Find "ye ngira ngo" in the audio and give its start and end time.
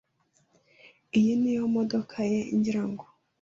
2.31-3.05